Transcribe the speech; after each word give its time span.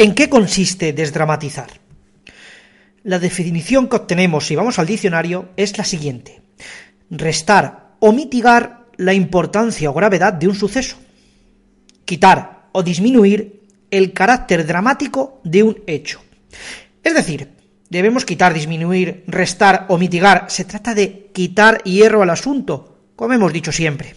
¿En 0.00 0.14
qué 0.14 0.28
consiste 0.28 0.92
desdramatizar? 0.92 1.70
La 3.02 3.18
definición 3.18 3.88
que 3.88 3.96
obtenemos 3.96 4.46
si 4.46 4.54
vamos 4.54 4.78
al 4.78 4.86
diccionario 4.86 5.48
es 5.56 5.76
la 5.76 5.82
siguiente. 5.82 6.40
Restar 7.10 7.96
o 7.98 8.12
mitigar 8.12 8.86
la 8.96 9.12
importancia 9.12 9.90
o 9.90 9.94
gravedad 9.94 10.32
de 10.32 10.46
un 10.46 10.54
suceso. 10.54 10.96
Quitar 12.04 12.68
o 12.70 12.84
disminuir 12.84 13.64
el 13.90 14.12
carácter 14.12 14.64
dramático 14.64 15.40
de 15.42 15.64
un 15.64 15.82
hecho. 15.88 16.22
Es 17.02 17.14
decir, 17.14 17.48
debemos 17.90 18.24
quitar, 18.24 18.54
disminuir, 18.54 19.24
restar 19.26 19.86
o 19.88 19.98
mitigar. 19.98 20.46
Se 20.48 20.64
trata 20.64 20.94
de 20.94 21.32
quitar 21.34 21.82
hierro 21.82 22.22
al 22.22 22.30
asunto, 22.30 23.00
como 23.16 23.32
hemos 23.34 23.52
dicho 23.52 23.72
siempre. 23.72 24.14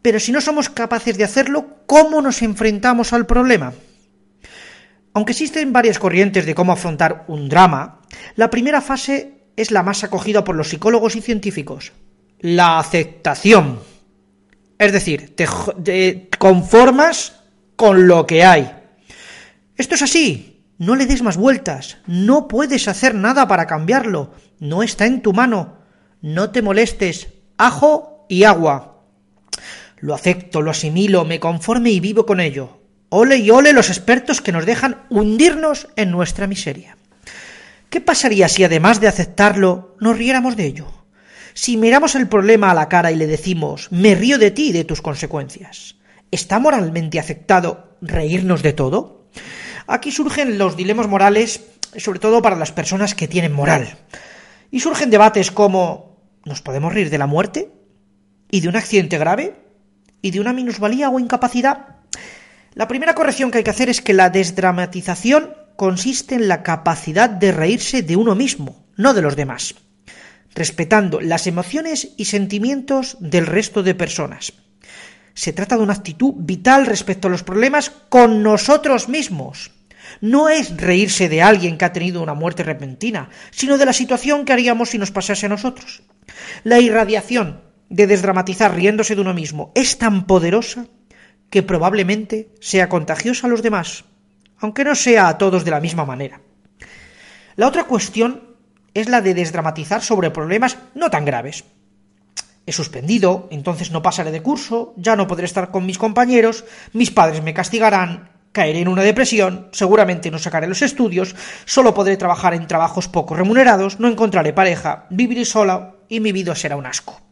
Pero 0.00 0.18
si 0.18 0.32
no 0.32 0.40
somos 0.40 0.70
capaces 0.70 1.18
de 1.18 1.24
hacerlo, 1.24 1.84
¿cómo 1.84 2.22
nos 2.22 2.40
enfrentamos 2.40 3.12
al 3.12 3.26
problema? 3.26 3.74
Aunque 5.14 5.32
existen 5.32 5.72
varias 5.72 5.98
corrientes 5.98 6.46
de 6.46 6.54
cómo 6.54 6.72
afrontar 6.72 7.24
un 7.28 7.48
drama, 7.48 8.00
la 8.36 8.50
primera 8.50 8.80
fase 8.80 9.42
es 9.56 9.70
la 9.70 9.82
más 9.82 10.04
acogida 10.04 10.44
por 10.44 10.56
los 10.56 10.68
psicólogos 10.68 11.16
y 11.16 11.20
científicos, 11.20 11.92
la 12.40 12.78
aceptación. 12.78 13.80
Es 14.78 14.92
decir, 14.92 15.36
te, 15.36 16.28
conformas 16.38 17.40
con 17.76 18.08
lo 18.08 18.26
que 18.26 18.44
hay. 18.44 18.72
Esto 19.76 19.94
es 19.94 20.02
así, 20.02 20.64
no 20.78 20.96
le 20.96 21.06
des 21.06 21.22
más 21.22 21.36
vueltas, 21.36 21.98
no 22.06 22.48
puedes 22.48 22.88
hacer 22.88 23.14
nada 23.14 23.46
para 23.46 23.66
cambiarlo, 23.66 24.32
no 24.58 24.82
está 24.82 25.06
en 25.06 25.20
tu 25.22 25.32
mano, 25.32 25.78
no 26.22 26.50
te 26.50 26.62
molestes, 26.62 27.28
ajo 27.58 28.26
y 28.28 28.44
agua. 28.44 29.04
Lo 29.98 30.14
acepto, 30.14 30.62
lo 30.62 30.70
asimilo, 30.70 31.24
me 31.24 31.38
conforme 31.38 31.90
y 31.90 32.00
vivo 32.00 32.26
con 32.26 32.40
ello. 32.40 32.81
Ole 33.14 33.36
y 33.36 33.50
ole 33.50 33.74
los 33.74 33.90
expertos 33.90 34.40
que 34.40 34.52
nos 34.52 34.64
dejan 34.64 35.02
hundirnos 35.10 35.88
en 35.96 36.10
nuestra 36.10 36.46
miseria. 36.46 36.96
¿Qué 37.90 38.00
pasaría 38.00 38.48
si 38.48 38.64
además 38.64 39.02
de 39.02 39.08
aceptarlo 39.08 39.98
nos 40.00 40.16
riéramos 40.16 40.56
de 40.56 40.64
ello? 40.64 40.86
Si 41.52 41.76
miramos 41.76 42.14
el 42.14 42.26
problema 42.26 42.70
a 42.70 42.74
la 42.74 42.88
cara 42.88 43.12
y 43.12 43.16
le 43.16 43.26
decimos 43.26 43.88
me 43.90 44.14
río 44.14 44.38
de 44.38 44.50
ti 44.50 44.70
y 44.70 44.72
de 44.72 44.84
tus 44.84 45.02
consecuencias. 45.02 45.96
¿Está 46.30 46.58
moralmente 46.58 47.20
aceptado 47.20 47.98
reírnos 48.00 48.62
de 48.62 48.72
todo? 48.72 49.28
Aquí 49.86 50.10
surgen 50.10 50.56
los 50.56 50.78
dilemas 50.78 51.06
morales, 51.06 51.60
sobre 51.98 52.18
todo 52.18 52.40
para 52.40 52.56
las 52.56 52.72
personas 52.72 53.14
que 53.14 53.28
tienen 53.28 53.52
moral. 53.52 53.94
Y 54.70 54.80
surgen 54.80 55.10
debates 55.10 55.50
como 55.50 56.16
¿nos 56.46 56.62
podemos 56.62 56.94
reír 56.94 57.10
de 57.10 57.18
la 57.18 57.26
muerte? 57.26 57.72
¿Y 58.50 58.60
de 58.60 58.68
un 58.68 58.76
accidente 58.76 59.18
grave? 59.18 59.54
¿Y 60.22 60.30
de 60.30 60.40
una 60.40 60.54
minusvalía 60.54 61.10
o 61.10 61.20
incapacidad? 61.20 62.01
La 62.74 62.88
primera 62.88 63.14
corrección 63.14 63.50
que 63.50 63.58
hay 63.58 63.64
que 63.64 63.70
hacer 63.70 63.90
es 63.90 64.00
que 64.00 64.14
la 64.14 64.30
desdramatización 64.30 65.54
consiste 65.76 66.34
en 66.34 66.48
la 66.48 66.62
capacidad 66.62 67.28
de 67.28 67.52
reírse 67.52 68.02
de 68.02 68.16
uno 68.16 68.34
mismo, 68.34 68.86
no 68.96 69.12
de 69.12 69.20
los 69.20 69.36
demás, 69.36 69.74
respetando 70.54 71.20
las 71.20 71.46
emociones 71.46 72.10
y 72.16 72.26
sentimientos 72.26 73.18
del 73.20 73.46
resto 73.46 73.82
de 73.82 73.94
personas. 73.94 74.54
Se 75.34 75.52
trata 75.52 75.76
de 75.76 75.82
una 75.82 75.92
actitud 75.92 76.32
vital 76.36 76.86
respecto 76.86 77.28
a 77.28 77.30
los 77.30 77.42
problemas 77.42 77.90
con 78.08 78.42
nosotros 78.42 79.08
mismos. 79.08 79.72
No 80.22 80.48
es 80.48 80.74
reírse 80.76 81.28
de 81.28 81.42
alguien 81.42 81.76
que 81.76 81.84
ha 81.84 81.92
tenido 81.92 82.22
una 82.22 82.34
muerte 82.34 82.62
repentina, 82.62 83.28
sino 83.50 83.76
de 83.76 83.86
la 83.86 83.92
situación 83.92 84.44
que 84.44 84.52
haríamos 84.52 84.90
si 84.90 84.98
nos 84.98 85.10
pasase 85.10 85.46
a 85.46 85.50
nosotros. 85.50 86.02
La 86.64 86.80
irradiación 86.80 87.60
de 87.88 88.06
desdramatizar 88.06 88.74
riéndose 88.74 89.14
de 89.14 89.20
uno 89.20 89.34
mismo 89.34 89.72
es 89.74 89.98
tan 89.98 90.26
poderosa 90.26 90.86
que 91.52 91.62
probablemente 91.62 92.48
sea 92.60 92.88
contagiosa 92.88 93.46
a 93.46 93.50
los 93.50 93.62
demás, 93.62 94.04
aunque 94.58 94.84
no 94.84 94.94
sea 94.94 95.28
a 95.28 95.36
todos 95.36 95.66
de 95.66 95.70
la 95.70 95.80
misma 95.80 96.06
manera. 96.06 96.40
La 97.56 97.68
otra 97.68 97.84
cuestión 97.84 98.56
es 98.94 99.10
la 99.10 99.20
de 99.20 99.34
desdramatizar 99.34 100.02
sobre 100.02 100.30
problemas 100.30 100.78
no 100.94 101.10
tan 101.10 101.26
graves. 101.26 101.64
He 102.64 102.72
suspendido, 102.72 103.48
entonces 103.50 103.90
no 103.90 104.00
pasaré 104.00 104.30
de 104.30 104.40
curso, 104.40 104.94
ya 104.96 105.14
no 105.14 105.26
podré 105.26 105.44
estar 105.44 105.70
con 105.70 105.84
mis 105.84 105.98
compañeros, 105.98 106.64
mis 106.94 107.10
padres 107.10 107.42
me 107.42 107.52
castigarán, 107.52 108.30
caeré 108.52 108.80
en 108.80 108.88
una 108.88 109.02
depresión, 109.02 109.68
seguramente 109.72 110.30
no 110.30 110.38
sacaré 110.38 110.66
los 110.66 110.80
estudios, 110.80 111.36
solo 111.66 111.92
podré 111.92 112.16
trabajar 112.16 112.54
en 112.54 112.66
trabajos 112.66 113.08
poco 113.08 113.34
remunerados, 113.34 114.00
no 114.00 114.08
encontraré 114.08 114.54
pareja, 114.54 115.04
viviré 115.10 115.44
sola 115.44 115.96
y 116.08 116.20
mi 116.20 116.32
vida 116.32 116.54
será 116.54 116.76
un 116.76 116.86
asco. 116.86 117.31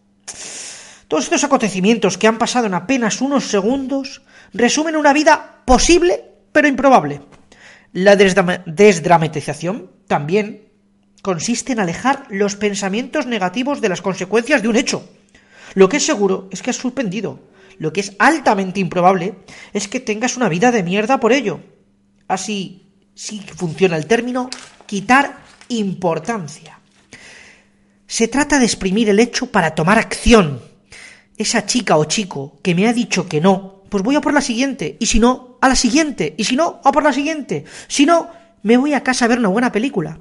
Todos 1.11 1.25
estos 1.25 1.43
acontecimientos 1.43 2.17
que 2.17 2.29
han 2.29 2.39
pasado 2.39 2.67
en 2.67 2.75
apenas 2.75 3.21
unos 3.21 3.49
segundos 3.49 4.23
resumen 4.55 4.95
una 4.95 5.13
vida 5.13 5.65
posible 5.65 6.23
pero 6.53 6.69
improbable. 6.69 7.21
La 7.93 8.15
desdramatización 8.15 9.91
también 10.07 10.69
consiste 11.21 11.73
en 11.73 11.81
alejar 11.81 12.27
los 12.31 12.55
pensamientos 12.55 13.27
negativos 13.27 13.81
de 13.81 13.89
las 13.89 14.03
consecuencias 14.03 14.63
de 14.63 14.69
un 14.69 14.77
hecho. 14.77 15.05
Lo 15.75 15.89
que 15.89 15.97
es 15.97 16.07
seguro 16.07 16.49
es 16.53 16.63
que 16.63 16.71
has 16.71 16.77
suspendido. 16.77 17.41
Lo 17.79 17.93
que 17.93 18.03
es 18.03 18.13
altamente 18.21 18.79
improbable 18.79 19.35
es 19.73 19.89
que 19.89 19.99
tengas 19.99 20.37
una 20.37 20.49
vida 20.49 20.71
de 20.71 20.85
mierda 20.85 21.19
por 21.19 21.33
ello. 21.33 21.59
Así 22.29 22.87
sí 23.17 23.45
funciona 23.57 23.97
el 23.97 24.07
término 24.07 24.49
quitar 24.87 25.39
importancia. 25.71 26.79
Se 28.07 28.29
trata 28.29 28.61
de 28.61 28.67
exprimir 28.67 29.09
el 29.09 29.19
hecho 29.19 29.47
para 29.47 29.75
tomar 29.75 29.99
acción, 29.99 30.70
esa 31.41 31.65
chica 31.65 31.97
o 31.97 32.05
chico 32.05 32.59
que 32.63 32.75
me 32.75 32.87
ha 32.87 32.93
dicho 32.93 33.27
que 33.27 33.41
no, 33.41 33.83
pues 33.89 34.05
voy 34.05 34.15
a 34.15 34.21
por 34.21 34.35
la 34.35 34.43
siguiente, 34.43 34.97
y 35.01 35.07
si 35.07 35.19
no, 35.19 35.59
a 35.61 35.69
la 35.69 35.75
siguiente, 35.75 36.35
y 36.37 36.45
si 36.45 36.55
no, 36.55 36.81
a 36.85 36.93
por 36.93 37.03
la 37.03 37.13
siguiente, 37.13 37.65
si 37.89 38.05
no, 38.05 38.29
me 38.63 38.77
voy 38.77 38.93
a 38.93 39.03
casa 39.03 39.25
a 39.25 39.29
ver 39.29 39.39
una 39.39 39.49
buena 39.49 39.73
película. 39.73 40.19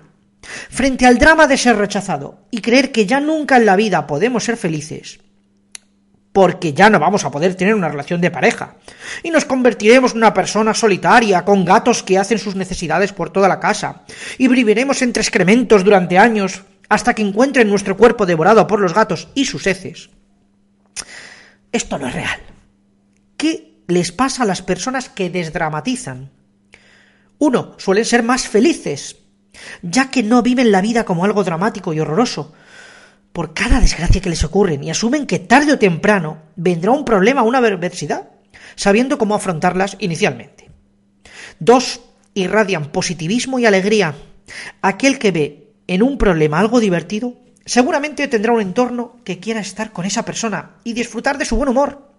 Frente 0.69 1.05
al 1.05 1.19
drama 1.19 1.45
de 1.45 1.57
ser 1.57 1.75
rechazado 1.75 2.45
y 2.51 2.61
creer 2.61 2.93
que 2.93 3.05
ya 3.05 3.19
nunca 3.19 3.57
en 3.57 3.65
la 3.65 3.75
vida 3.75 4.07
podemos 4.07 4.45
ser 4.45 4.55
felices, 4.55 5.19
porque 6.31 6.71
ya 6.71 6.89
no 6.89 6.99
vamos 6.99 7.25
a 7.25 7.31
poder 7.31 7.55
tener 7.55 7.75
una 7.75 7.89
relación 7.89 8.21
de 8.21 8.31
pareja, 8.31 8.77
y 9.21 9.29
nos 9.29 9.43
convertiremos 9.43 10.13
en 10.13 10.19
una 10.19 10.33
persona 10.33 10.73
solitaria, 10.73 11.43
con 11.43 11.65
gatos 11.65 12.01
que 12.01 12.17
hacen 12.17 12.39
sus 12.39 12.55
necesidades 12.55 13.11
por 13.11 13.29
toda 13.29 13.49
la 13.49 13.59
casa, 13.59 14.03
y 14.37 14.47
viviremos 14.47 15.01
entre 15.01 15.21
excrementos 15.21 15.83
durante 15.83 16.17
años, 16.17 16.63
hasta 16.87 17.13
que 17.13 17.23
encuentren 17.23 17.69
nuestro 17.69 17.97
cuerpo 17.97 18.25
devorado 18.25 18.65
por 18.67 18.79
los 18.79 18.93
gatos 18.93 19.27
y 19.35 19.43
sus 19.43 19.67
heces. 19.67 20.09
Esto 21.71 21.97
no 21.99 22.07
es 22.07 22.13
real. 22.13 22.39
¿Qué 23.37 23.83
les 23.87 24.11
pasa 24.11 24.43
a 24.43 24.45
las 24.45 24.61
personas 24.61 25.09
que 25.09 25.29
desdramatizan? 25.29 26.31
Uno, 27.37 27.75
suelen 27.77 28.05
ser 28.05 28.23
más 28.23 28.47
felices, 28.47 29.17
ya 29.81 30.09
que 30.09 30.23
no 30.23 30.41
viven 30.41 30.71
la 30.71 30.81
vida 30.81 31.05
como 31.05 31.25
algo 31.25 31.43
dramático 31.43 31.93
y 31.93 31.99
horroroso, 31.99 32.53
por 33.31 33.53
cada 33.53 33.79
desgracia 33.79 34.21
que 34.21 34.29
les 34.29 34.43
ocurre, 34.43 34.79
y 34.81 34.89
asumen 34.89 35.25
que 35.25 35.39
tarde 35.39 35.73
o 35.73 35.79
temprano 35.79 36.41
vendrá 36.55 36.91
un 36.91 37.05
problema 37.05 37.43
o 37.43 37.47
una 37.47 37.59
adversidad, 37.59 38.29
sabiendo 38.75 39.17
cómo 39.17 39.35
afrontarlas 39.35 39.95
inicialmente. 39.99 40.69
Dos, 41.59 42.01
irradian 42.33 42.91
positivismo 42.91 43.59
y 43.59 43.65
alegría. 43.65 44.15
Aquel 44.81 45.19
que 45.19 45.31
ve 45.31 45.73
en 45.87 46.03
un 46.03 46.17
problema 46.17 46.59
algo 46.59 46.79
divertido 46.79 47.35
seguramente 47.69 48.27
tendrá 48.27 48.51
un 48.51 48.61
entorno 48.61 49.17
que 49.23 49.39
quiera 49.39 49.59
estar 49.59 49.91
con 49.91 50.03
esa 50.03 50.25
persona 50.25 50.77
y 50.83 50.93
disfrutar 50.93 51.37
de 51.37 51.45
su 51.45 51.55
buen 51.55 51.69
humor. 51.69 52.09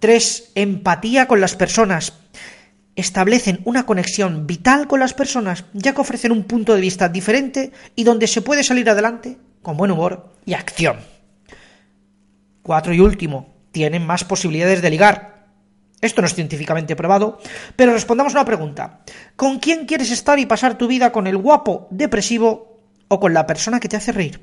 3. 0.00 0.50
Empatía 0.56 1.28
con 1.28 1.40
las 1.40 1.54
personas. 1.54 2.14
Establecen 2.96 3.60
una 3.64 3.86
conexión 3.86 4.48
vital 4.48 4.88
con 4.88 4.98
las 4.98 5.14
personas, 5.14 5.64
ya 5.74 5.94
que 5.94 6.00
ofrecen 6.00 6.32
un 6.32 6.42
punto 6.42 6.74
de 6.74 6.80
vista 6.80 7.08
diferente 7.08 7.70
y 7.94 8.02
donde 8.02 8.26
se 8.26 8.42
puede 8.42 8.64
salir 8.64 8.90
adelante 8.90 9.38
con 9.62 9.76
buen 9.76 9.92
humor 9.92 10.34
y 10.44 10.54
acción. 10.54 10.96
4. 12.64 12.94
Y 12.94 13.00
último, 13.00 13.54
tienen 13.70 14.04
más 14.04 14.24
posibilidades 14.24 14.82
de 14.82 14.90
ligar. 14.90 15.46
Esto 16.00 16.20
no 16.20 16.26
es 16.26 16.34
científicamente 16.34 16.96
probado, 16.96 17.38
pero 17.76 17.92
respondamos 17.92 18.32
una 18.32 18.44
pregunta. 18.44 19.02
¿Con 19.36 19.60
quién 19.60 19.86
quieres 19.86 20.10
estar 20.10 20.36
y 20.40 20.46
pasar 20.46 20.76
tu 20.76 20.88
vida 20.88 21.12
con 21.12 21.28
el 21.28 21.36
guapo 21.36 21.86
depresivo 21.92 22.77
o 23.08 23.20
con 23.20 23.34
la 23.34 23.46
persona 23.46 23.80
que 23.80 23.88
te 23.88 23.96
hace 23.96 24.12
reír. 24.12 24.40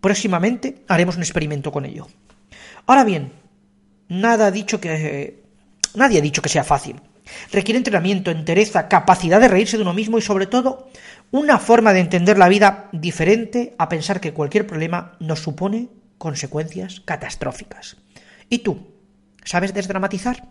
Próximamente 0.00 0.84
haremos 0.88 1.16
un 1.16 1.22
experimento 1.22 1.72
con 1.72 1.84
ello. 1.84 2.08
Ahora 2.86 3.04
bien, 3.04 3.32
nada 4.08 4.46
ha 4.46 4.50
dicho 4.50 4.80
que 4.80 5.44
Nadie 5.94 6.18
ha 6.18 6.22
dicho 6.22 6.42
que 6.42 6.48
sea 6.48 6.64
fácil. 6.64 7.00
Requiere 7.52 7.78
entrenamiento, 7.78 8.30
entereza, 8.30 8.88
capacidad 8.88 9.40
de 9.40 9.48
reírse 9.48 9.76
de 9.76 9.82
uno 9.82 9.94
mismo 9.94 10.18
y 10.18 10.22
sobre 10.22 10.46
todo 10.46 10.88
una 11.30 11.58
forma 11.58 11.92
de 11.92 12.00
entender 12.00 12.36
la 12.36 12.48
vida 12.48 12.88
diferente 12.92 13.74
a 13.78 13.88
pensar 13.88 14.20
que 14.20 14.34
cualquier 14.34 14.66
problema 14.66 15.16
nos 15.20 15.40
supone 15.40 15.88
consecuencias 16.18 17.00
catastróficas. 17.00 17.96
¿Y 18.50 18.58
tú? 18.58 18.88
¿Sabes 19.44 19.72
desdramatizar? 19.72 20.44